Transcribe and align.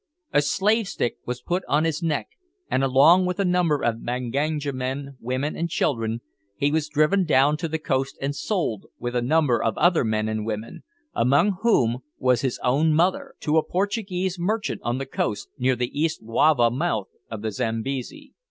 A 0.33 0.41
slave 0.41 0.87
stick 0.87 1.17
was 1.27 1.43
put 1.43 1.61
on 1.67 1.83
his 1.83 2.01
neck, 2.01 2.29
and, 2.71 2.83
along 2.83 3.27
with 3.27 3.39
a 3.39 3.45
number 3.45 3.83
of 3.83 3.99
Manganja 3.99 4.73
men, 4.73 5.15
women, 5.19 5.55
and 5.55 5.69
children, 5.69 6.21
he 6.57 6.71
was 6.71 6.89
driven 6.89 7.23
down 7.23 7.55
to 7.57 7.67
the 7.67 7.77
coast, 7.77 8.17
and 8.19 8.35
sold, 8.35 8.87
with 8.97 9.15
a 9.15 9.21
number 9.21 9.61
of 9.61 9.77
other 9.77 10.03
men 10.03 10.27
and 10.27 10.43
women, 10.43 10.81
among 11.13 11.57
whom 11.61 11.99
was 12.17 12.41
his 12.41 12.59
own 12.63 12.95
mother, 12.95 13.35
to 13.41 13.57
a 13.59 13.63
Portuguese 13.63 14.39
merchant 14.39 14.81
on 14.83 14.97
the 14.97 15.05
coast, 15.05 15.49
near 15.59 15.75
the 15.75 15.91
East 15.95 16.23
Luavo 16.23 16.71
mouth 16.71 17.09
of 17.29 17.43
the 17.43 17.51
Zambesi. 17.51 18.33